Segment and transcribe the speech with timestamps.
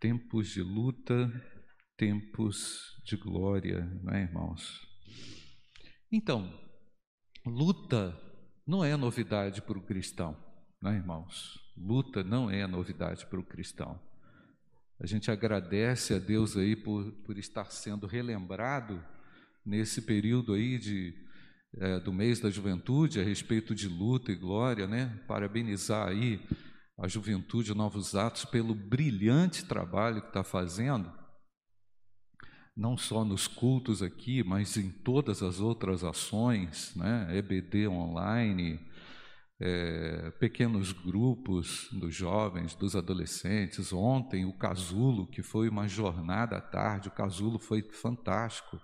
[0.00, 1.28] Tempos de luta,
[1.96, 4.86] tempos de glória, não é, irmãos?
[6.12, 6.52] Então,
[7.44, 8.16] luta
[8.64, 10.36] não é novidade para o cristão,
[10.80, 11.58] não é, irmãos?
[11.76, 14.00] Luta não é novidade para o cristão.
[15.00, 19.04] A gente agradece a Deus aí por, por estar sendo relembrado
[19.64, 21.14] nesse período aí de,
[21.76, 25.20] é, do mês da juventude a respeito de luta e glória, né?
[25.26, 26.40] Parabenizar aí
[26.98, 31.12] a juventude Novos Atos pelo brilhante trabalho que está fazendo,
[32.76, 37.28] não só nos cultos aqui, mas em todas as outras ações, né?
[37.36, 38.80] EBD online,
[39.60, 43.92] é, pequenos grupos dos jovens, dos adolescentes.
[43.92, 48.80] Ontem, o Casulo, que foi uma jornada à tarde, o Casulo foi fantástico.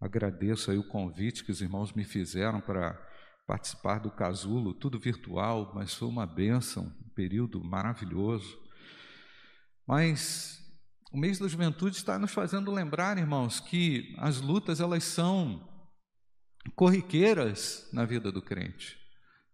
[0.00, 2.98] Agradeço aí o convite que os irmãos me fizeram para
[3.52, 8.58] participar do Casulo, tudo virtual, mas foi uma benção, um período maravilhoso.
[9.86, 10.58] Mas
[11.12, 15.68] o mês da juventude está nos fazendo lembrar, irmãos, que as lutas elas são
[16.74, 18.96] corriqueiras na vida do crente.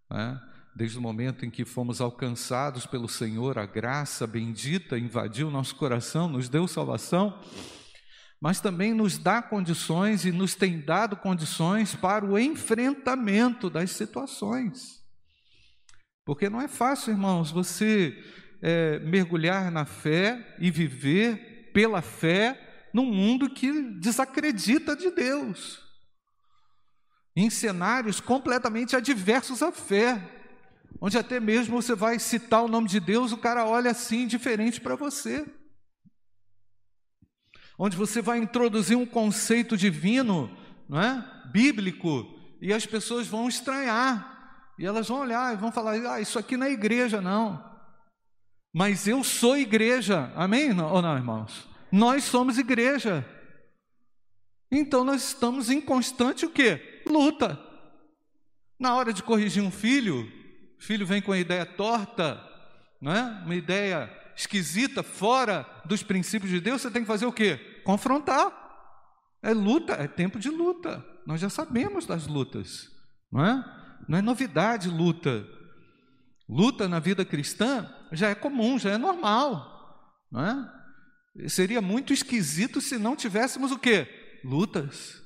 [0.08, 0.40] Né?
[0.76, 6.28] Desde o momento em que fomos alcançados pelo Senhor, a graça bendita invadiu nosso coração,
[6.28, 7.36] nos deu salvação
[8.40, 15.02] mas também nos dá condições e nos tem dado condições para o enfrentamento das situações.
[16.24, 18.16] Porque não é fácil, irmãos, você
[18.62, 25.80] é, mergulhar na fé e viver pela fé num mundo que desacredita de Deus,
[27.36, 30.22] em cenários completamente adversos à fé,
[31.00, 34.80] onde até mesmo você vai citar o nome de Deus, o cara olha assim diferente
[34.80, 35.44] para você
[37.78, 40.50] onde você vai introduzir um conceito divino,
[40.88, 41.24] não é?
[41.52, 42.26] bíblico,
[42.60, 46.56] e as pessoas vão estranhar, e elas vão olhar e vão falar: ah, isso aqui
[46.56, 47.64] não é igreja, não.
[48.74, 51.68] Mas eu sou igreja, amém ou não, irmãos?
[51.90, 53.26] Nós somos igreja.
[54.70, 57.02] Então nós estamos em constante o quê?
[57.06, 57.58] Luta.
[58.78, 60.30] Na hora de corrigir um filho,
[60.78, 62.40] o filho vem com a ideia torta,
[63.00, 63.22] não é?
[63.44, 67.58] Uma ideia esquisita, fora dos princípios de Deus, você tem que fazer o quê?
[67.88, 68.52] Confrontar.
[69.42, 71.02] É luta, é tempo de luta.
[71.26, 72.86] Nós já sabemos das lutas,
[73.32, 73.64] não é?
[74.06, 75.48] Não é novidade luta.
[76.46, 81.48] Luta na vida cristã já é comum, já é normal, não é?
[81.48, 84.06] Seria muito esquisito se não tivéssemos o quê?
[84.44, 85.22] Lutas.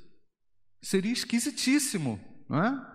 [0.81, 2.93] Seria esquisitíssimo, não é?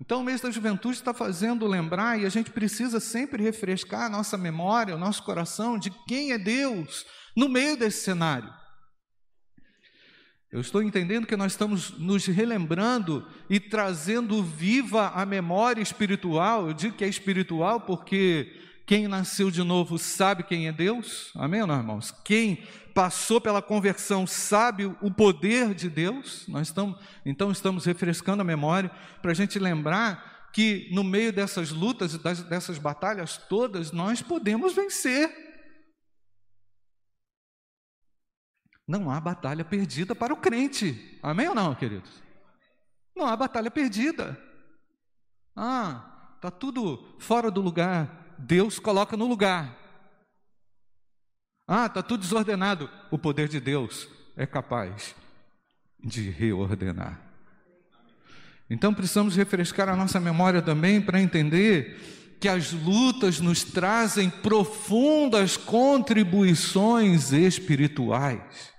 [0.00, 4.08] Então, o mês da juventude está fazendo lembrar, e a gente precisa sempre refrescar a
[4.08, 7.04] nossa memória, o nosso coração, de quem é Deus
[7.36, 8.61] no meio desse cenário.
[10.52, 16.66] Eu estou entendendo que nós estamos nos relembrando e trazendo viva a memória espiritual.
[16.66, 18.52] Eu digo que é espiritual porque
[18.84, 21.32] quem nasceu de novo sabe quem é Deus.
[21.34, 22.14] Amém, não, irmãos?
[22.22, 26.44] Quem passou pela conversão sabe o poder de Deus.
[26.46, 28.90] Nós estamos, então estamos refrescando a memória
[29.22, 35.41] para a gente lembrar que no meio dessas lutas dessas batalhas todas nós podemos vencer.
[38.86, 41.18] Não há batalha perdida para o crente.
[41.22, 42.22] Amém ou não, queridos?
[43.14, 44.38] Não há batalha perdida.
[45.54, 48.34] Ah, está tudo fora do lugar.
[48.38, 49.76] Deus coloca no lugar.
[51.66, 52.90] Ah, está tudo desordenado.
[53.10, 55.14] O poder de Deus é capaz
[56.02, 57.20] de reordenar.
[58.68, 65.56] Então precisamos refrescar a nossa memória também para entender que as lutas nos trazem profundas
[65.56, 68.71] contribuições espirituais.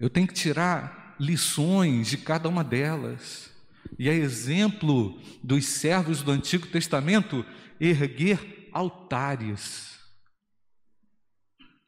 [0.00, 3.50] Eu tenho que tirar lições de cada uma delas.
[3.98, 7.44] E é exemplo dos servos do Antigo Testamento
[7.80, 9.88] erguer altares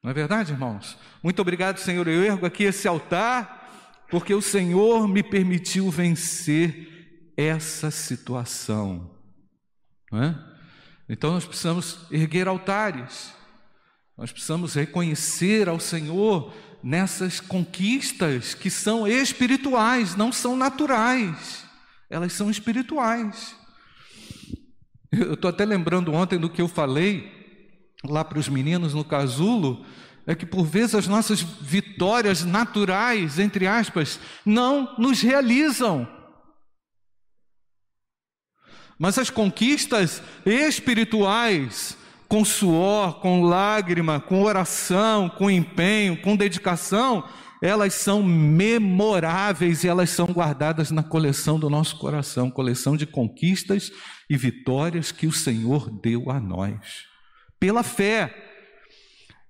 [0.02, 0.96] não é verdade, irmãos?
[1.22, 2.08] Muito obrigado, Senhor.
[2.08, 9.10] Eu ergo aqui esse altar, porque o Senhor me permitiu vencer essa situação.
[10.12, 10.34] É?
[11.08, 13.32] Então nós precisamos erguer altares,
[14.16, 16.52] nós precisamos reconhecer ao Senhor
[16.82, 21.64] nessas conquistas que são espirituais, não são naturais,
[22.08, 23.54] elas são espirituais.
[25.12, 27.40] Eu estou até lembrando ontem do que eu falei
[28.04, 29.84] lá para os meninos no casulo,
[30.26, 36.08] é que por vezes as nossas vitórias naturais, entre aspas, não nos realizam.
[38.98, 41.96] Mas as conquistas espirituais,
[42.30, 47.24] com suor, com lágrima, com oração, com empenho, com dedicação,
[47.60, 53.90] elas são memoráveis e elas são guardadas na coleção do nosso coração coleção de conquistas
[54.30, 56.78] e vitórias que o Senhor deu a nós
[57.58, 58.32] pela fé.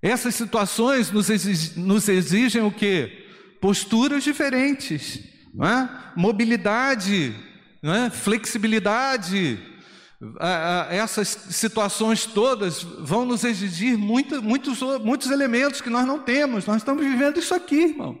[0.01, 3.27] Essas situações nos, exigem, nos exigem o quê?
[3.61, 5.19] Posturas diferentes,
[5.61, 5.87] é?
[6.19, 7.35] mobilidade,
[7.83, 8.09] é?
[8.09, 9.70] flexibilidade.
[10.89, 16.65] Essas situações todas vão nos exigir muito, muitos, muitos elementos que nós não temos.
[16.67, 18.13] Nós estamos vivendo isso aqui, irmão.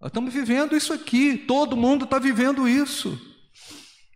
[0.00, 1.36] Nós estamos vivendo isso aqui.
[1.36, 3.20] Todo mundo está vivendo isso.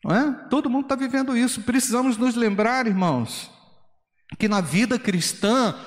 [0.03, 0.49] Não é?
[0.49, 1.61] Todo mundo está vivendo isso.
[1.61, 3.51] Precisamos nos lembrar, irmãos,
[4.39, 5.79] que na vida cristã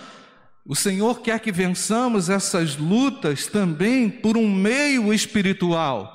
[0.64, 6.14] o Senhor quer que vençamos essas lutas também por um meio espiritual.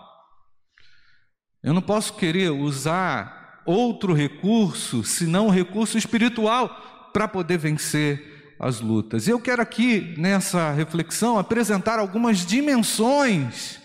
[1.65, 8.81] Eu não posso querer usar outro recurso senão o recurso espiritual para poder vencer as
[8.81, 9.27] lutas.
[9.27, 13.81] Eu quero aqui, nessa reflexão, apresentar algumas dimensões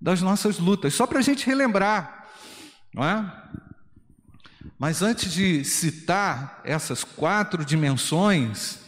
[0.00, 2.26] das nossas lutas, só para a gente relembrar,
[2.92, 3.46] não é?
[4.78, 8.80] Mas antes de citar essas quatro dimensões,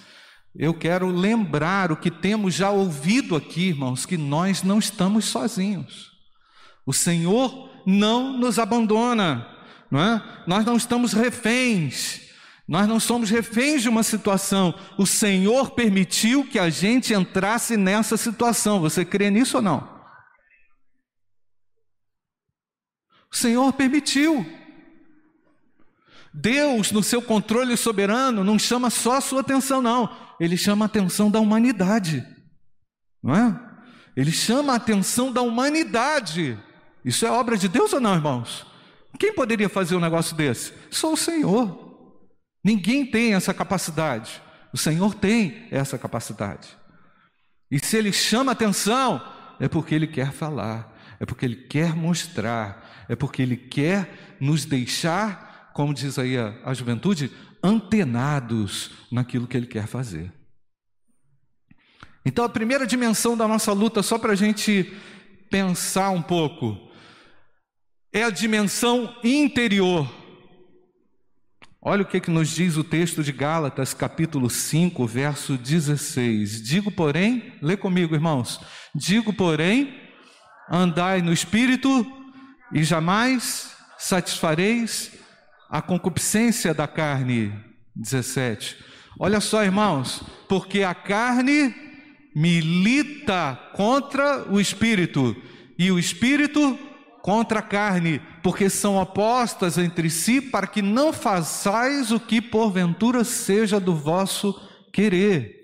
[0.54, 6.12] eu quero lembrar o que temos já ouvido aqui, irmãos, que nós não estamos sozinhos.
[6.84, 9.46] O Senhor não nos abandona,
[9.90, 10.42] não é?
[10.46, 12.28] Nós não estamos reféns.
[12.68, 14.74] Nós não somos reféns de uma situação.
[14.98, 18.80] O Senhor permitiu que a gente entrasse nessa situação.
[18.80, 19.98] Você crê nisso ou não?
[23.32, 24.46] O Senhor permitiu.
[26.32, 30.14] Deus, no seu controle soberano, não chama só a sua atenção, não.
[30.38, 32.24] Ele chama a atenção da humanidade.
[33.22, 33.60] Não é?
[34.14, 36.58] Ele chama a atenção da humanidade.
[37.02, 38.67] Isso é obra de Deus ou não, irmãos?
[39.16, 40.72] Quem poderia fazer um negócio desse?
[40.90, 41.86] Só o Senhor.
[42.64, 44.42] Ninguém tem essa capacidade.
[44.72, 46.68] O Senhor tem essa capacidade.
[47.70, 49.22] E se ele chama atenção,
[49.60, 54.64] é porque ele quer falar, é porque ele quer mostrar, é porque ele quer nos
[54.64, 57.30] deixar como diz aí a, a juventude,
[57.62, 60.32] antenados naquilo que ele quer fazer.
[62.26, 64.92] Então, a primeira dimensão da nossa luta, só para a gente
[65.48, 66.87] pensar um pouco,
[68.12, 70.08] é a dimensão interior.
[71.80, 76.62] Olha o que, que nos diz o texto de Gálatas, capítulo 5, verso 16.
[76.62, 78.60] Digo, porém, lê comigo, irmãos.
[78.94, 79.94] Digo, porém,
[80.70, 82.06] andai no espírito
[82.72, 85.12] e jamais satisfareis
[85.70, 87.52] a concupiscência da carne.
[87.94, 88.76] 17.
[89.18, 91.74] Olha só, irmãos, porque a carne
[92.34, 95.36] milita contra o espírito
[95.78, 96.78] e o espírito
[97.28, 103.22] contra a carne, porque são opostas entre si, para que não façais o que porventura
[103.22, 104.58] seja do vosso
[104.94, 105.54] querer.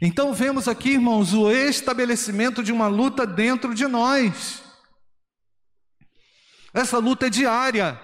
[0.00, 4.62] Então vemos aqui, irmãos, o estabelecimento de uma luta dentro de nós.
[6.72, 8.00] Essa luta é diária.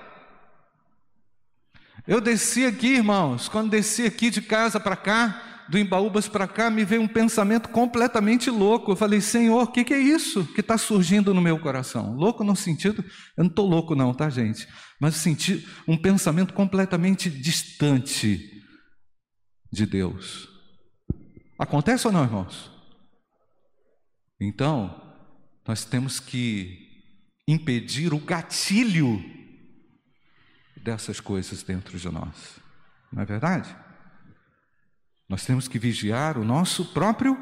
[2.08, 6.70] Eu desci aqui, irmãos, quando desci aqui de casa para cá, do Embaúbas para cá,
[6.70, 8.92] me veio um pensamento completamente louco.
[8.92, 12.14] Eu falei, Senhor, o que, que, é isso que está surgindo no meu coração?
[12.14, 13.04] Louco no sentido,
[13.36, 14.68] eu não estou louco, não, tá, gente?
[15.00, 18.62] Mas senti um pensamento completamente distante
[19.72, 20.48] de Deus.
[21.58, 22.70] Acontece ou não, irmãos?
[24.40, 25.00] Então,
[25.66, 26.84] nós temos que
[27.48, 29.22] impedir o gatilho
[30.76, 32.60] dessas coisas dentro de nós.
[33.12, 33.74] Não é verdade?
[35.28, 37.36] Nós temos que vigiar o nosso próprio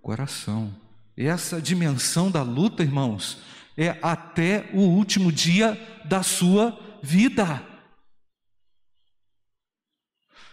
[0.00, 0.74] coração.
[1.16, 3.38] Essa dimensão da luta, irmãos,
[3.76, 7.66] é até o último dia da sua vida.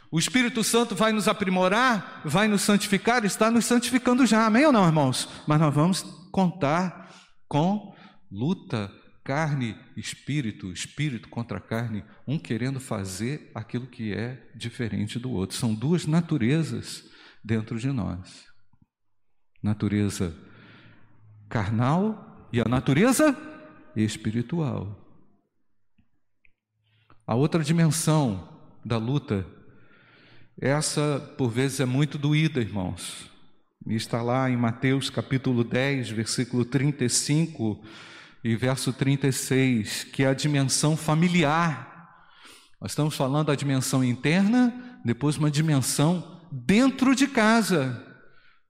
[0.10, 4.72] O Espírito Santo vai nos aprimorar, vai nos santificar, está nos santificando já, amém ou
[4.72, 5.28] não, irmãos?
[5.46, 7.12] Mas nós vamos contar
[7.48, 7.94] com
[8.32, 8.92] luta,
[9.28, 15.58] carne, espírito, espírito contra carne, um querendo fazer aquilo que é diferente do outro.
[15.58, 17.04] São duas naturezas
[17.44, 18.46] dentro de nós:
[19.62, 20.34] natureza
[21.50, 23.36] carnal e a natureza
[23.98, 24.98] espiritual.
[27.26, 29.46] A outra dimensão da luta,
[30.58, 33.30] essa por vezes é muito doída, irmãos.
[33.86, 37.84] Está lá em Mateus capítulo 10, versículo 35
[38.44, 41.88] e verso 36, que é a dimensão familiar.
[42.80, 48.04] Nós estamos falando da dimensão interna, depois uma dimensão dentro de casa.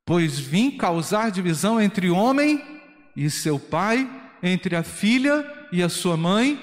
[0.05, 2.63] Pois vim causar divisão entre homem
[3.15, 4.09] e seu pai,
[4.41, 6.59] entre a filha e a sua mãe,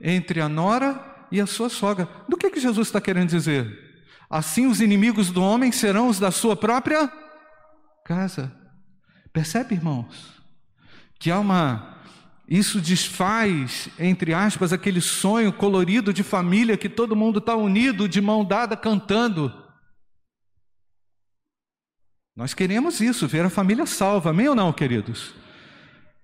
[0.00, 2.08] entre a nora e a sua sogra.
[2.28, 3.86] Do que, que Jesus está querendo dizer?
[4.28, 7.10] Assim os inimigos do homem serão os da sua própria
[8.04, 8.52] casa.
[9.32, 10.42] Percebe, irmãos?
[11.20, 11.97] Que há uma
[12.48, 18.22] isso desfaz, entre aspas, aquele sonho colorido de família que todo mundo está unido, de
[18.22, 19.52] mão dada, cantando.
[22.34, 25.34] Nós queremos isso, ver a família salva, amém ou não, queridos?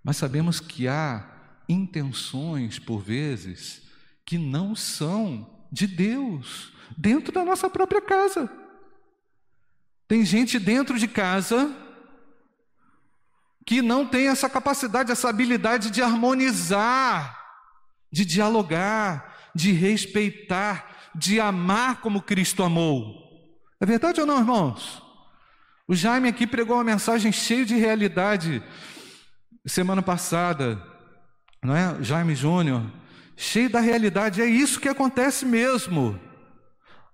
[0.03, 1.29] Mas sabemos que há
[1.69, 3.83] intenções, por vezes,
[4.25, 8.51] que não são de Deus, dentro da nossa própria casa.
[10.09, 11.84] Tem gente dentro de casa
[13.67, 17.39] que não tem essa capacidade, essa habilidade de harmonizar,
[18.13, 23.23] de dialogar, de respeitar, de amar como Cristo amou.
[23.81, 25.03] É verdade ou não, irmãos?
[25.87, 28.63] O Jaime aqui pregou uma mensagem cheia de realidade
[29.67, 30.83] semana passada,
[31.63, 32.03] não é?
[32.03, 32.83] Jaime Júnior,
[33.37, 36.21] cheio da realidade, é isso que acontece mesmo.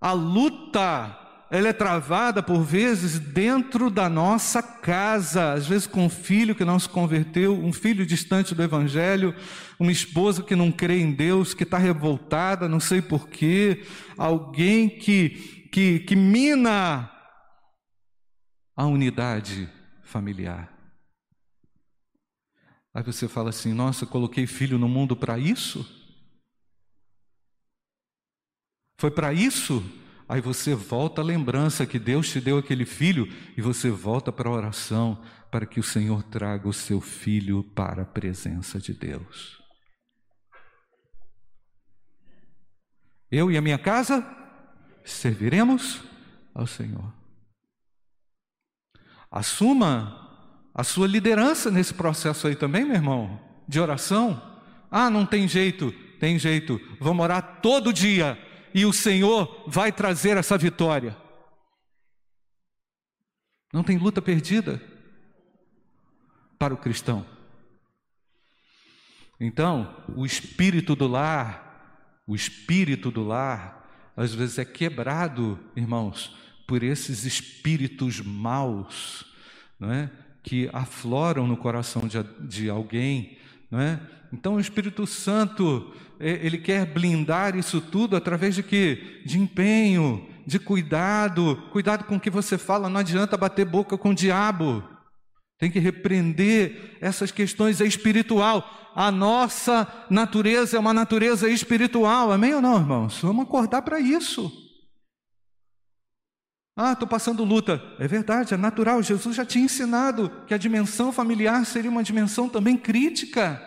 [0.01, 1.17] A luta,
[1.51, 6.65] ela é travada por vezes dentro da nossa casa, às vezes com um filho que
[6.65, 9.35] não se converteu, um filho distante do Evangelho,
[9.77, 13.85] uma esposa que não crê em Deus, que está revoltada, não sei porquê,
[14.17, 17.11] alguém que, que, que mina
[18.77, 19.69] a unidade
[20.05, 20.73] familiar.
[22.95, 25.85] Aí você fala assim: nossa, coloquei filho no mundo para isso?
[28.99, 29.83] Foi para isso?
[30.31, 34.49] Aí você volta à lembrança que Deus te deu aquele filho e você volta para
[34.49, 35.21] a oração
[35.51, 39.61] para que o Senhor traga o seu filho para a presença de Deus.
[43.29, 44.25] Eu e a minha casa
[45.03, 46.01] serviremos
[46.55, 47.13] ao Senhor.
[49.33, 50.31] Assuma
[50.73, 54.41] a sua liderança nesse processo aí também, meu irmão, de oração.
[54.89, 56.81] Ah, não tem jeito, tem jeito.
[57.01, 58.39] Vamos orar todo dia
[58.75, 61.17] e o Senhor vai trazer essa vitória.
[63.73, 64.83] Não tem luta perdida
[66.59, 67.25] para o cristão.
[69.39, 76.37] Então, o espírito do lar, o espírito do lar, às vezes é quebrado, irmãos,
[76.67, 79.25] por esses espíritos maus,
[79.79, 80.11] não é?
[80.43, 83.39] que afloram no coração de, de alguém,
[83.71, 84.01] não é?
[84.33, 89.23] Então o Espírito Santo, ele quer blindar isso tudo através de quê?
[89.25, 94.11] De empenho, de cuidado, cuidado com o que você fala, não adianta bater boca com
[94.11, 94.85] o diabo.
[95.59, 98.93] Tem que repreender essas questões é espiritual.
[98.95, 103.21] A nossa natureza é uma natureza espiritual, amém ou não, irmãos?
[103.21, 104.51] Vamos acordar para isso.
[106.83, 107.79] Ah, estou passando luta.
[107.99, 109.03] É verdade, é natural.
[109.03, 113.61] Jesus já tinha ensinado que a dimensão familiar seria uma dimensão também crítica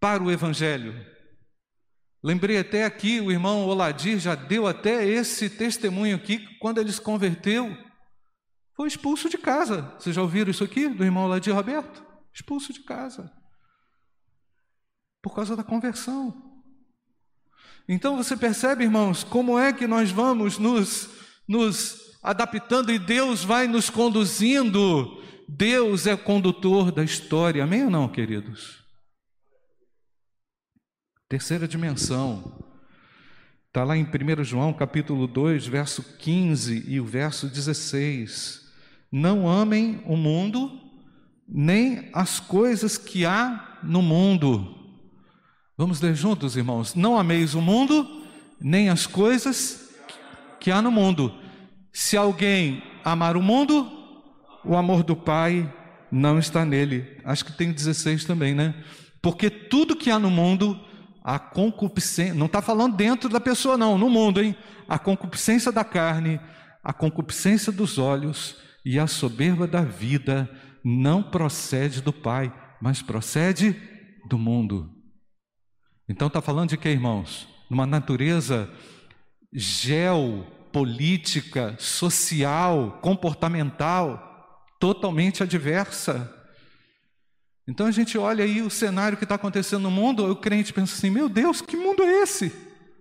[0.00, 0.92] para o Evangelho.
[2.20, 7.00] Lembrei até aqui, o irmão Oladir já deu até esse testemunho aqui, quando ele se
[7.00, 7.78] converteu,
[8.74, 9.82] foi expulso de casa.
[10.00, 12.04] Vocês já ouviram isso aqui do irmão Oladir Roberto?
[12.34, 13.32] Expulso de casa.
[15.22, 16.60] Por causa da conversão.
[17.88, 23.66] Então você percebe, irmãos, como é que nós vamos nos nos adaptando e Deus vai
[23.66, 25.22] nos conduzindo.
[25.48, 28.84] Deus é condutor da história, amém ou não, queridos?
[31.26, 32.58] Terceira dimensão,
[33.66, 38.68] está lá em 1 João capítulo 2, verso 15 e o verso 16.
[39.10, 40.78] Não amem o mundo,
[41.48, 44.74] nem as coisas que há no mundo.
[45.78, 46.94] Vamos ler juntos, irmãos.
[46.94, 48.26] Não ameis o mundo,
[48.60, 49.87] nem as coisas
[50.60, 51.32] que há no mundo.
[51.92, 53.90] Se alguém amar o mundo,
[54.64, 55.72] o amor do Pai
[56.10, 57.18] não está nele.
[57.24, 58.74] Acho que tem 16 também, né?
[59.22, 60.78] Porque tudo que há no mundo,
[61.22, 64.56] a concupiscência, não está falando dentro da pessoa, não, no mundo, hein?
[64.88, 66.40] A concupiscência da carne,
[66.82, 70.48] a concupiscência dos olhos e a soberba da vida
[70.84, 73.76] não procede do Pai, mas procede
[74.28, 74.90] do mundo.
[76.08, 77.48] Então está falando de que, irmãos?
[77.68, 78.70] Numa natureza
[79.52, 86.32] geopolítica, social, comportamental, totalmente adversa.
[87.66, 90.94] Então a gente olha aí o cenário que está acontecendo no mundo, o crente pensa
[90.94, 92.52] assim: meu Deus, que mundo é esse?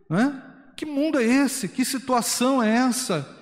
[0.09, 0.43] Né?
[0.75, 1.67] Que mundo é esse?
[1.67, 3.37] Que situação é essa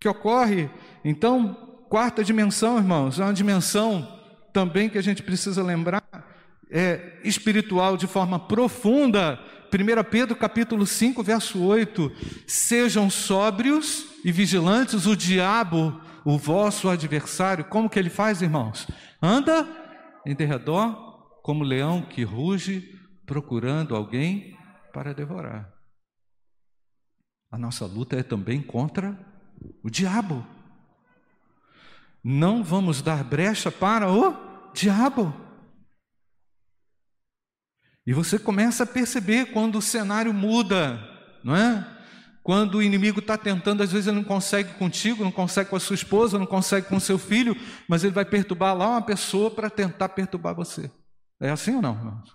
[0.00, 0.70] que ocorre?
[1.04, 1.54] Então,
[1.88, 4.16] quarta dimensão, irmãos, é uma dimensão
[4.52, 6.02] também que a gente precisa lembrar,
[6.70, 9.38] é espiritual de forma profunda
[9.72, 12.10] 1 Pedro capítulo 5, verso 8:
[12.46, 18.86] Sejam sóbrios e vigilantes, o diabo, o vosso adversário, como que ele faz, irmãos?
[19.22, 19.68] Anda
[20.26, 20.94] em derredor
[21.42, 24.56] como leão que ruge, procurando alguém
[24.92, 25.72] para devorar.
[27.50, 29.18] A nossa luta é também contra
[29.82, 30.46] o diabo.
[32.22, 35.47] Não vamos dar brecha para o diabo.
[38.08, 40.98] E você começa a perceber quando o cenário muda,
[41.44, 41.86] não é?
[42.42, 45.80] Quando o inimigo está tentando, às vezes ele não consegue contigo, não consegue com a
[45.80, 47.54] sua esposa, não consegue com o seu filho,
[47.86, 50.90] mas ele vai perturbar lá uma pessoa para tentar perturbar você.
[51.38, 52.34] É assim ou não, irmãos?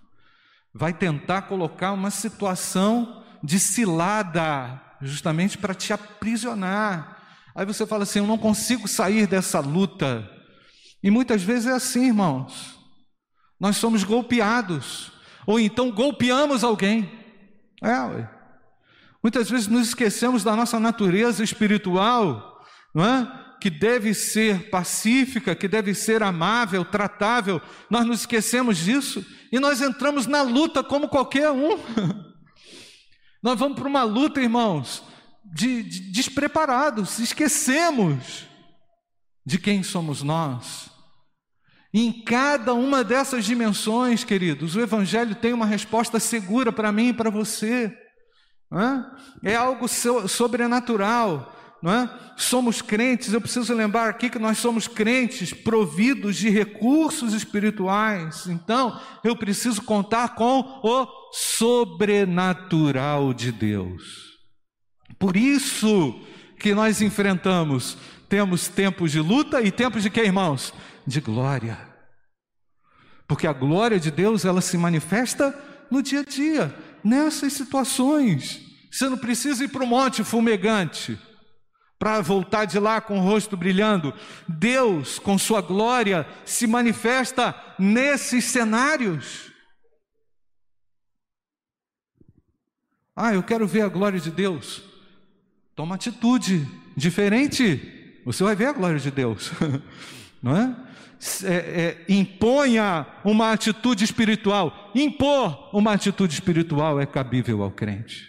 [0.72, 7.20] Vai tentar colocar uma situação de cilada, justamente para te aprisionar.
[7.52, 10.30] Aí você fala assim: Eu não consigo sair dessa luta.
[11.02, 12.78] E muitas vezes é assim, irmãos.
[13.58, 15.10] Nós somos golpeados,
[15.46, 17.10] ou então golpeamos alguém.
[17.82, 18.30] É, ué.
[19.22, 22.62] Muitas vezes nos esquecemos da nossa natureza espiritual,
[22.94, 23.44] não é?
[23.64, 29.80] que deve ser pacífica, que deve ser amável, tratável, nós nos esquecemos disso e nós
[29.80, 31.78] entramos na luta como qualquer um.
[33.42, 35.02] nós vamos para uma luta, irmãos,
[35.42, 38.46] de, de despreparados, esquecemos
[39.46, 40.90] de quem somos nós.
[41.96, 47.12] Em cada uma dessas dimensões, queridos, o Evangelho tem uma resposta segura para mim e
[47.12, 47.96] para você.
[49.44, 51.54] É, é algo sobrenatural.
[51.80, 52.10] Não é?
[52.36, 58.48] Somos crentes, eu preciso lembrar aqui que nós somos crentes providos de recursos espirituais.
[58.48, 64.02] Então, eu preciso contar com o sobrenatural de Deus.
[65.16, 66.18] Por isso
[66.58, 67.96] que nós enfrentamos,
[68.28, 70.72] temos tempos de luta e tempos de quê, irmãos?
[71.06, 71.78] De glória.
[73.26, 75.58] Porque a glória de Deus, ela se manifesta
[75.90, 78.60] no dia a dia nessas situações.
[78.90, 81.18] Você não precisa ir para o monte fumegante
[81.98, 84.12] para voltar de lá com o rosto brilhando.
[84.46, 89.50] Deus, com sua glória, se manifesta nesses cenários.
[93.16, 94.82] Ah, eu quero ver a glória de Deus.
[95.74, 98.20] Toma atitude diferente.
[98.24, 99.50] Você vai ver a glória de Deus,
[100.44, 100.76] não é?
[101.42, 104.90] é, é, imponha uma atitude espiritual.
[104.94, 108.28] Impor uma atitude espiritual é cabível ao crente,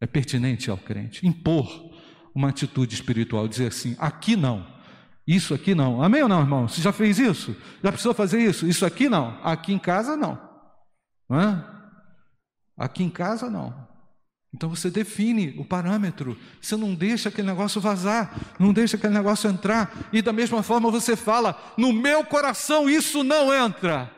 [0.00, 1.26] é pertinente ao crente.
[1.26, 1.68] Impor
[2.32, 4.64] uma atitude espiritual, dizer assim: aqui não,
[5.26, 6.00] isso aqui não.
[6.00, 6.68] Amém ou não, irmão?
[6.68, 7.56] Você já fez isso?
[7.82, 8.68] Já precisou fazer isso?
[8.68, 10.40] Isso aqui não, aqui em casa não.
[11.28, 11.64] não é?
[12.76, 13.87] Aqui em casa não.
[14.54, 19.48] Então você define o parâmetro, você não deixa aquele negócio vazar, não deixa aquele negócio
[19.48, 24.14] entrar, e da mesma forma você fala: no meu coração isso não entra.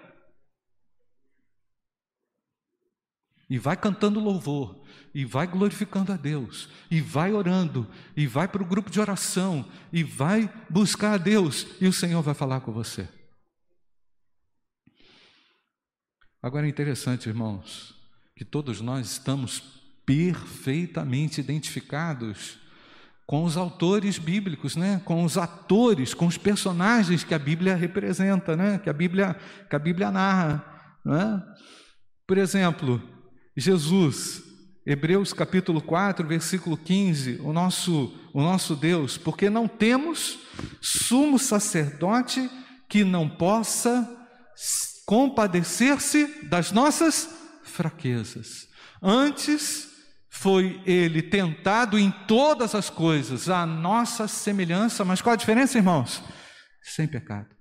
[3.49, 8.63] E vai cantando louvor, e vai glorificando a Deus, e vai orando, e vai para
[8.63, 12.71] o grupo de oração, e vai buscar a Deus, e o Senhor vai falar com
[12.71, 13.09] você.
[16.41, 17.93] Agora é interessante, irmãos,
[18.37, 19.80] que todos nós estamos
[20.11, 22.59] perfeitamente identificados
[23.25, 25.01] com os autores bíblicos, né?
[25.05, 28.81] com os atores, com os personagens que a Bíblia representa, né?
[28.83, 29.37] que, a Bíblia,
[29.69, 30.65] que a Bíblia narra.
[31.05, 31.41] Né?
[32.27, 33.01] Por exemplo,
[33.57, 34.43] Jesus,
[34.85, 40.41] Hebreus capítulo 4, versículo 15, o nosso, o nosso Deus, porque não temos
[40.81, 42.51] sumo sacerdote
[42.89, 44.09] que não possa
[45.07, 47.31] compadecer-se das nossas
[47.63, 48.67] fraquezas.
[49.01, 49.90] Antes,
[50.41, 56.25] foi ele tentado em todas as coisas, a nossa semelhança, mas qual a diferença, irmãos?
[56.81, 57.55] Sem pecado.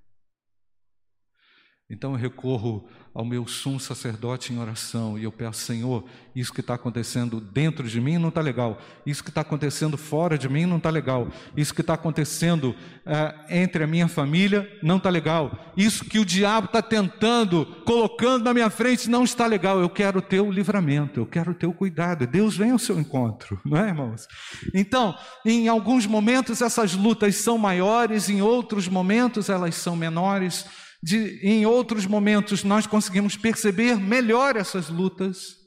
[1.90, 6.62] Então eu recorro ao meu sumo sacerdote em oração e eu peço, Senhor, isso que
[6.62, 10.66] está acontecendo dentro de mim não está legal, isso que está acontecendo fora de mim
[10.66, 12.74] não está legal, isso que está acontecendo
[13.06, 18.46] é, entre a minha família não está legal, isso que o diabo está tentando, colocando
[18.46, 19.82] na minha frente não está legal.
[19.82, 22.26] Eu quero o teu livramento, eu quero o teu cuidado.
[22.26, 24.30] Deus vem ao seu encontro, não é, irmãos?
[24.74, 25.14] Então,
[25.46, 30.66] em alguns momentos essas lutas são maiores, em outros momentos elas são menores
[31.02, 35.58] de, em outros momentos nós conseguimos perceber melhor essas lutas,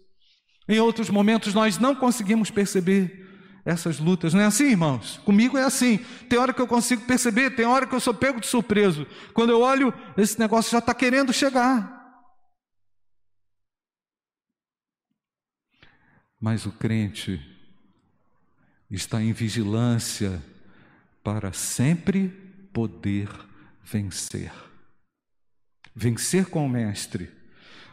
[0.68, 3.20] em outros momentos nós não conseguimos perceber
[3.64, 4.34] essas lutas.
[4.34, 5.18] Não é assim, irmãos?
[5.24, 5.98] Comigo é assim.
[6.28, 9.06] Tem hora que eu consigo perceber, tem hora que eu sou pego de surpreso.
[9.32, 12.00] Quando eu olho, esse negócio já está querendo chegar.
[16.40, 17.40] Mas o crente
[18.90, 20.42] está em vigilância
[21.22, 22.28] para sempre
[22.72, 23.28] poder
[23.84, 24.52] vencer
[25.94, 27.30] vencer com o Mestre.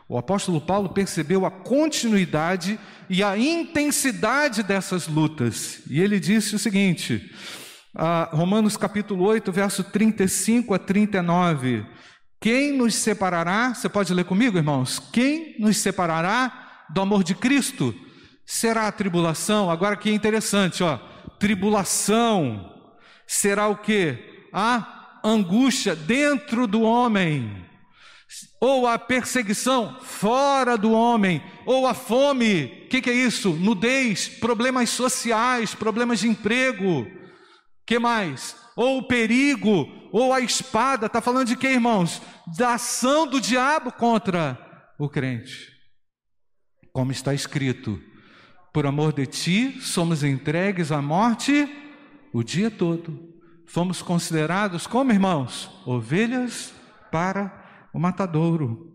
[0.07, 6.59] O apóstolo Paulo percebeu a continuidade e a intensidade dessas lutas, e ele disse o
[6.59, 7.31] seguinte,
[8.31, 11.85] Romanos capítulo 8, verso 35 a 39:
[12.41, 14.99] Quem nos separará, você pode ler comigo, irmãos?
[15.11, 17.93] Quem nos separará do amor de Cristo?
[18.43, 19.69] Será a tribulação?
[19.69, 20.97] Agora que é interessante, ó,
[21.37, 22.73] tribulação
[23.27, 24.17] será o que?
[24.51, 27.68] A angústia dentro do homem
[28.59, 33.51] ou a perseguição fora do homem, ou a fome, o que, que, é isso?
[33.51, 37.07] Nudez, problemas sociais, problemas de emprego,
[37.85, 38.55] que mais?
[38.75, 42.21] Ou o perigo, ou a espada, está falando de quê, irmãos?
[42.57, 44.57] Da ação do diabo contra
[44.97, 45.71] o crente.
[46.93, 47.99] Como está escrito,
[48.73, 51.67] por amor de ti somos entregues à morte
[52.31, 53.27] o dia todo.
[53.65, 56.73] Fomos considerados como irmãos, ovelhas
[57.11, 57.58] para
[57.93, 58.93] o matadouro.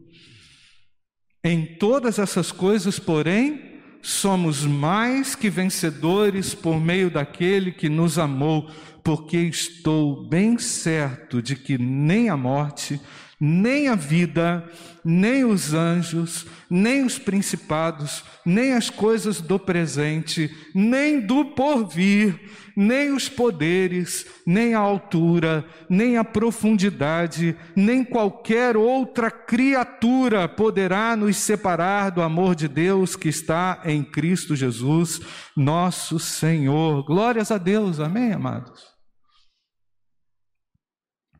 [1.42, 8.70] Em todas essas coisas, porém, somos mais que vencedores por meio daquele que nos amou,
[9.02, 13.00] porque estou bem certo de que nem a morte,
[13.44, 14.64] nem a vida,
[15.04, 22.40] nem os anjos, nem os principados, nem as coisas do presente, nem do porvir,
[22.74, 31.36] nem os poderes, nem a altura, nem a profundidade, nem qualquer outra criatura poderá nos
[31.36, 35.20] separar do amor de Deus que está em Cristo Jesus,
[35.54, 37.04] nosso Senhor.
[37.04, 38.93] Glórias a Deus, amém, amados?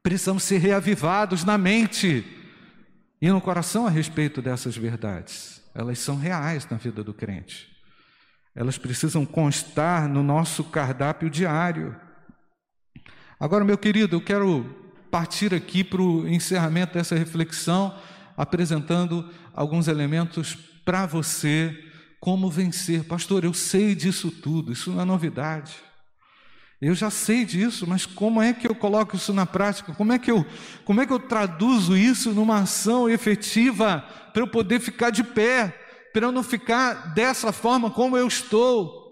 [0.05, 2.23] Precisamos ser reavivados na mente
[3.23, 5.63] e no coração a respeito dessas verdades.
[5.75, 7.75] Elas são reais na vida do crente.
[8.55, 11.97] Elas precisam constar no nosso cardápio diário.
[13.41, 17.99] Agora, meu querido, eu quero partir aqui para o encerramento dessa reflexão,
[18.37, 21.83] apresentando alguns elementos para você
[22.21, 23.05] como vencer.
[23.05, 25.73] Pastor, eu sei disso tudo, isso não é novidade.
[26.81, 29.95] Eu já sei disso, mas como é que eu coloco isso na prática?
[29.95, 30.45] Como é que eu,
[30.85, 34.01] como é que eu traduzo isso numa ação efetiva
[34.33, 35.81] para eu poder ficar de pé?
[36.15, 39.03] para eu não ficar dessa forma como eu estou.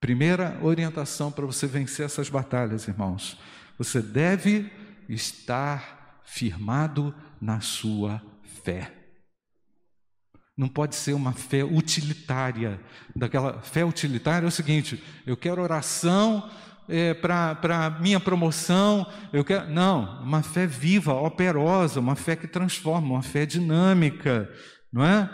[0.00, 3.36] Primeira orientação para você vencer essas batalhas, irmãos.
[3.76, 4.70] Você deve
[5.08, 8.22] estar firmado na sua
[8.62, 8.92] fé.
[10.58, 12.80] Não pode ser uma fé utilitária.
[13.14, 16.50] Daquela fé utilitária é o seguinte: eu quero oração
[16.88, 19.70] é, para minha promoção, eu quero.
[19.70, 24.50] Não, uma fé viva, operosa, uma fé que transforma, uma fé dinâmica,
[24.92, 25.30] não é?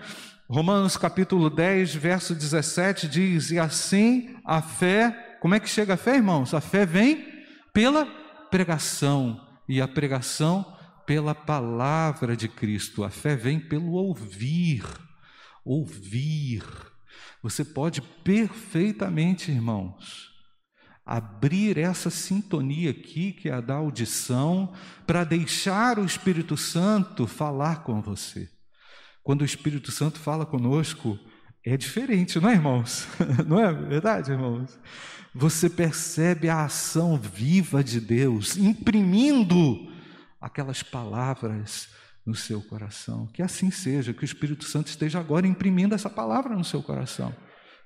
[0.47, 5.97] Romanos capítulo 10, verso 17 diz: E assim a fé, como é que chega a
[5.97, 6.53] fé, irmãos?
[6.53, 7.25] A fé vem
[7.73, 8.05] pela
[8.51, 10.67] pregação, e a pregação
[11.07, 13.05] pela palavra de Cristo.
[13.05, 14.85] A fé vem pelo ouvir.
[15.65, 16.63] Ouvir.
[17.43, 20.33] Você pode perfeitamente, irmãos,
[21.05, 24.73] abrir essa sintonia aqui, que é a da audição,
[25.07, 28.49] para deixar o Espírito Santo falar com você.
[29.23, 31.19] Quando o Espírito Santo fala conosco,
[31.65, 33.09] é diferente, não é, irmãos?
[33.49, 34.79] Não é verdade, irmãos?
[35.35, 39.91] Você percebe a ação viva de Deus imprimindo
[40.39, 41.89] aquelas palavras
[42.27, 43.27] no seu coração.
[43.33, 47.35] Que assim seja, que o Espírito Santo esteja agora imprimindo essa palavra no seu coração.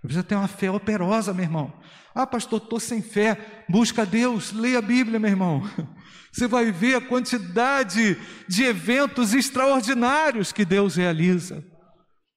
[0.01, 1.73] Precisa ter uma fé operosa, meu irmão.
[2.15, 3.65] Ah, pastor, estou sem fé.
[3.69, 5.63] Busca Deus, leia a Bíblia, meu irmão.
[6.33, 11.65] Você vai ver a quantidade de eventos extraordinários que Deus realiza.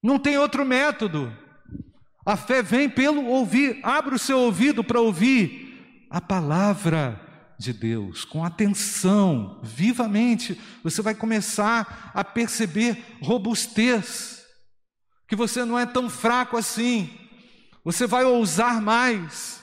[0.02, 1.32] Não tem outro método.
[2.26, 3.78] A fé vem pelo ouvir.
[3.82, 7.20] Abra o seu ouvido para ouvir a palavra
[7.62, 10.60] de Deus com atenção, vivamente.
[10.82, 14.42] Você vai começar a perceber robustez,
[15.28, 17.18] que você não é tão fraco assim
[17.84, 19.62] você vai ousar mais,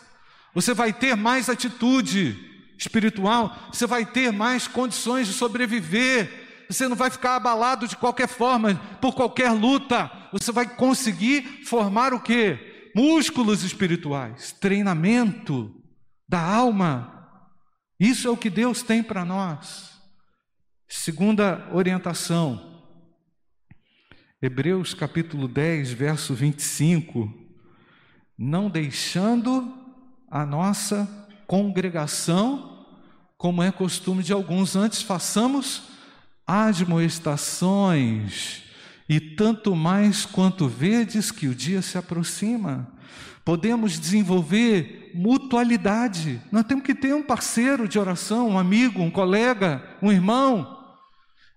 [0.53, 2.37] você vai ter mais atitude
[2.77, 8.27] espiritual, você vai ter mais condições de sobreviver, você não vai ficar abalado de qualquer
[8.27, 12.91] forma, por qualquer luta, você vai conseguir formar o que?
[12.95, 15.73] Músculos espirituais, treinamento
[16.27, 17.18] da alma.
[17.99, 19.89] Isso é o que Deus tem para nós.
[20.87, 22.81] Segunda orientação,
[24.41, 27.47] Hebreus capítulo 10, verso 25
[28.41, 29.77] não deixando
[30.31, 31.05] a nossa
[31.45, 32.85] congregação,
[33.37, 35.89] como é costume de alguns, antes façamos
[36.47, 38.63] admoestações,
[39.09, 42.97] e tanto mais quanto vedes que o dia se aproxima.
[43.49, 46.39] Podemos desenvolver mutualidade.
[46.51, 50.77] Nós temos que ter um parceiro de oração, um amigo, um colega, um irmão.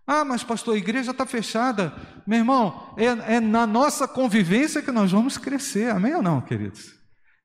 [0.07, 1.93] Ah, mas pastor, a igreja está fechada.
[2.27, 5.91] Meu irmão, é, é, na nossa convivência que nós vamos crescer.
[5.91, 6.95] Amém ou não, queridos?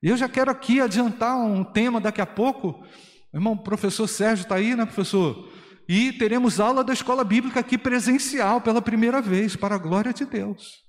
[0.02, 2.82] Eu já quero aqui adiantar um tema daqui a pouco.
[3.34, 5.46] Irmão, o professor Sérgio está aí, né, professor?
[5.86, 10.24] E teremos aula da escola bíblica aqui presencial pela primeira vez, para a glória de
[10.24, 10.87] Deus.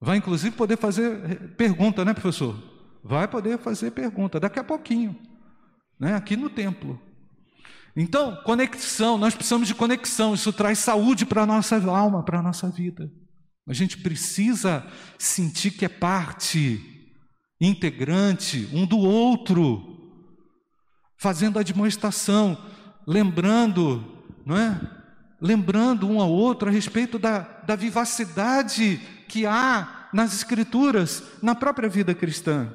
[0.00, 2.56] Vai inclusive poder fazer pergunta, né, professor?
[3.02, 5.16] Vai poder fazer pergunta daqui a pouquinho,
[5.98, 7.00] né, aqui no templo.
[7.96, 12.42] Então, conexão, nós precisamos de conexão, isso traz saúde para a nossa alma, para a
[12.42, 13.10] nossa vida.
[13.66, 14.86] A gente precisa
[15.18, 17.10] sentir que é parte,
[17.58, 19.96] integrante um do outro,
[21.18, 22.58] fazendo a demonstração,
[23.06, 24.04] lembrando,
[24.44, 24.78] não é?
[25.40, 31.88] Lembrando um ao outro a respeito da, da vivacidade que há nas Escrituras, na própria
[31.88, 32.72] vida cristã.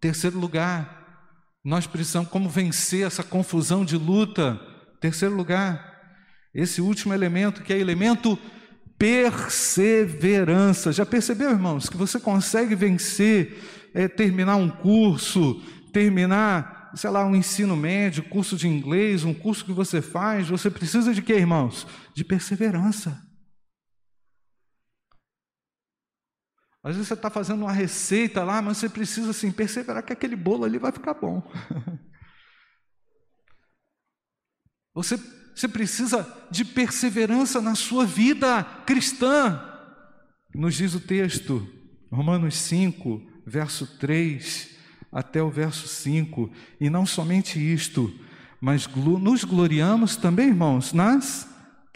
[0.00, 0.96] Terceiro lugar,
[1.64, 4.60] nós precisamos como vencer essa confusão de luta.
[5.00, 5.96] Terceiro lugar,
[6.54, 8.38] esse último elemento que é elemento
[8.98, 10.92] perseverança.
[10.92, 15.60] Já percebeu, irmãos, que você consegue vencer, é, terminar um curso,
[15.92, 20.70] terminar, sei lá, um ensino médio, curso de inglês, um curso que você faz, você
[20.70, 21.86] precisa de quê, irmãos?
[22.14, 23.25] De perseverança.
[26.86, 30.36] Às vezes você está fazendo uma receita lá, mas você precisa assim, perseverar que aquele
[30.36, 31.42] bolo ali vai ficar bom.
[34.94, 35.20] Você,
[35.54, 39.62] você precisa de perseverança na sua vida cristã.
[40.54, 41.68] Nos diz o texto,
[42.10, 44.70] Romanos 5, verso 3
[45.12, 46.50] até o verso 5.
[46.80, 48.10] E não somente isto,
[48.58, 51.46] mas nos gloriamos também, irmãos, nas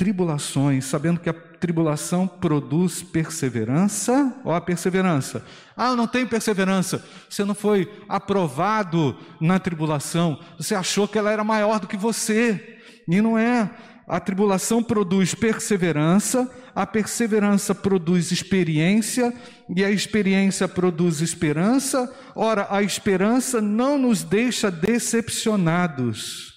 [0.01, 5.45] tribulações, sabendo que a tribulação produz perseverança, ó a perseverança.
[5.77, 7.05] Ah, eu não tenho perseverança.
[7.29, 10.41] Você não foi aprovado na tribulação.
[10.57, 12.79] Você achou que ela era maior do que você.
[13.07, 13.69] E não é.
[14.09, 19.35] A tribulação produz perseverança, a perseverança produz experiência,
[19.77, 22.11] e a experiência produz esperança.
[22.35, 26.50] Ora, a esperança não nos deixa decepcionados,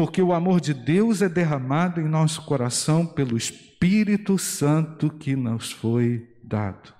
[0.00, 5.72] porque o amor de Deus é derramado em nosso coração pelo Espírito Santo que nos
[5.72, 6.94] foi dado.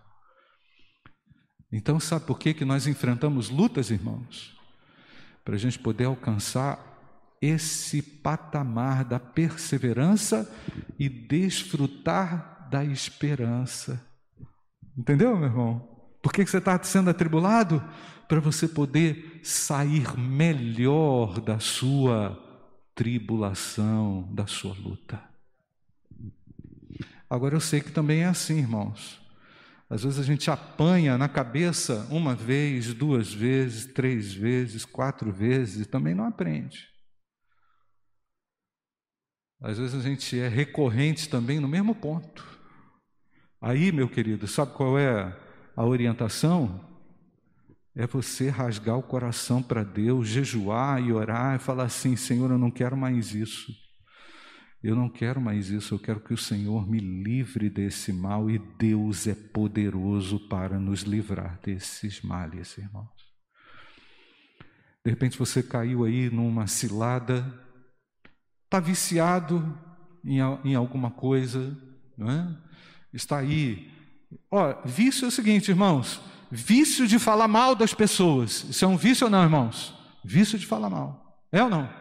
[1.72, 4.54] Então, sabe por que, que nós enfrentamos lutas, irmãos?
[5.42, 6.78] Para a gente poder alcançar
[7.40, 10.46] esse patamar da perseverança
[10.98, 14.06] e desfrutar da esperança.
[14.94, 15.88] Entendeu, meu irmão?
[16.22, 17.82] Por que, que você está sendo atribulado?
[18.28, 22.49] Para você poder sair melhor da sua
[23.00, 25.18] tribulação, da sua luta.
[27.30, 29.18] Agora eu sei que também é assim, irmãos.
[29.88, 35.86] Às vezes a gente apanha na cabeça uma vez, duas vezes, três vezes, quatro vezes
[35.86, 36.90] e também não aprende.
[39.62, 42.46] Às vezes a gente é recorrente também no mesmo ponto.
[43.62, 45.34] Aí, meu querido, sabe qual é
[45.74, 46.89] a orientação?
[47.94, 52.58] É você rasgar o coração para Deus, jejuar e orar e falar assim: Senhor, eu
[52.58, 53.72] não quero mais isso.
[54.82, 58.58] Eu não quero mais isso, eu quero que o Senhor me livre desse mal e
[58.58, 63.10] Deus é poderoso para nos livrar desses males, irmãos.
[65.04, 67.44] De repente você caiu aí numa cilada,
[68.64, 69.78] está viciado
[70.24, 71.76] em, em alguma coisa,
[72.16, 72.56] não é?
[73.12, 73.90] Está aí.
[74.50, 78.64] Ó, vício é o seguinte, irmãos: vício de falar mal das pessoas.
[78.68, 79.94] Isso é um vício ou não, irmãos?
[80.24, 81.44] Vício de falar mal.
[81.52, 82.00] É ou não?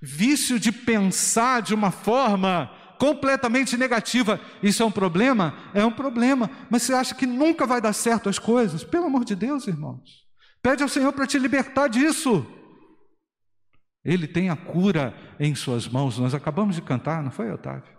[0.00, 4.40] vício de pensar de uma forma completamente negativa.
[4.62, 5.54] Isso é um problema?
[5.74, 6.50] É um problema.
[6.70, 8.84] Mas você acha que nunca vai dar certo as coisas?
[8.84, 10.26] Pelo amor de Deus, irmãos.
[10.62, 12.46] Pede ao Senhor para te libertar disso.
[14.04, 16.18] Ele tem a cura em suas mãos.
[16.18, 17.96] Nós acabamos de cantar, não foi, Otávio?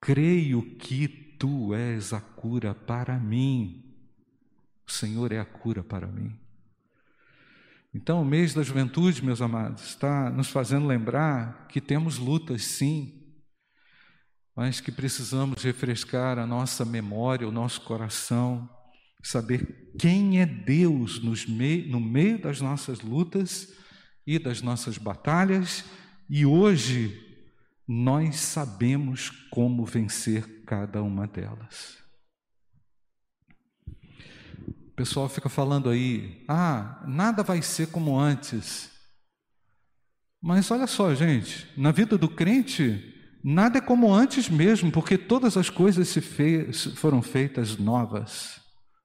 [0.00, 3.84] Creio que tu és a cura para mim.
[4.86, 6.38] O Senhor é a cura para mim.
[7.94, 13.22] Então, o mês da juventude, meus amados, está nos fazendo lembrar que temos lutas, sim,
[14.54, 18.68] mas que precisamos refrescar a nossa memória, o nosso coração,
[19.22, 23.72] saber quem é Deus mei no meio das nossas lutas
[24.26, 25.84] e das nossas batalhas,
[26.28, 27.25] e hoje
[27.86, 31.98] nós sabemos como vencer cada uma delas.
[33.86, 38.90] O pessoal fica falando aí, ah, nada vai ser como antes.
[40.42, 45.56] Mas olha só, gente, na vida do crente, nada é como antes mesmo, porque todas
[45.56, 48.60] as coisas se fez, foram feitas novas.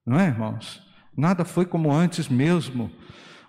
[0.06, 0.82] Não é, irmãos?
[1.16, 2.92] Nada foi como antes mesmo.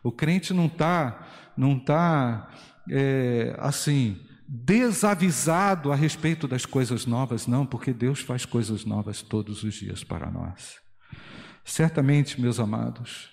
[0.03, 2.51] O crente não está, não tá,
[2.91, 4.19] é, assim,
[4.55, 10.05] desavisado a respeito das coisas novas, não, porque Deus faz coisas novas todos os dias
[10.05, 10.79] para nós.
[11.65, 13.31] Certamente, meus amados,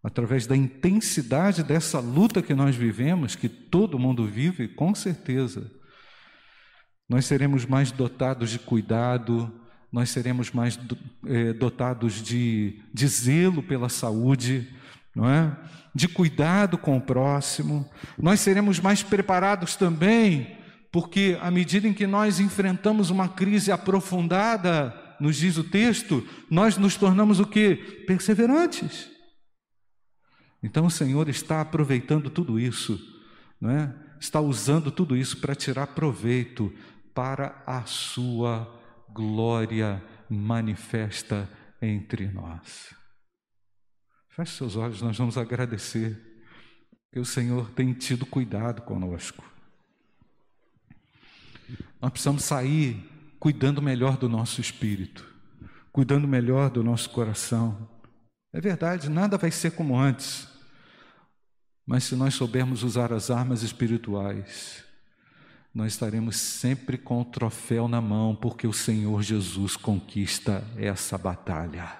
[0.00, 5.68] através da intensidade dessa luta que nós vivemos, que todo mundo vive, com certeza,
[7.08, 9.52] nós seremos mais dotados de cuidado,
[9.90, 10.78] nós seremos mais
[11.26, 14.72] é, dotados de, de zelo pela saúde,
[15.16, 15.52] não é?
[15.92, 17.90] De cuidado com o próximo.
[18.16, 20.59] Nós seremos mais preparados também,
[20.90, 26.76] porque à medida em que nós enfrentamos uma crise aprofundada, nos diz o texto, nós
[26.76, 27.76] nos tornamos o que?
[28.06, 29.08] Perseverantes.
[30.62, 32.98] Então o Senhor está aproveitando tudo isso,
[33.60, 33.94] não é?
[34.18, 36.72] Está usando tudo isso para tirar proveito
[37.14, 38.68] para a sua
[39.08, 41.48] glória manifesta
[41.80, 42.94] entre nós.
[44.30, 46.18] Feche seus olhos, nós vamos agradecer
[47.12, 49.42] que o Senhor tem tido cuidado conosco.
[52.00, 55.26] Nós precisamos sair cuidando melhor do nosso espírito,
[55.92, 57.88] cuidando melhor do nosso coração.
[58.52, 60.48] É verdade, nada vai ser como antes,
[61.86, 64.84] mas se nós soubermos usar as armas espirituais,
[65.74, 71.99] nós estaremos sempre com o troféu na mão, porque o Senhor Jesus conquista essa batalha.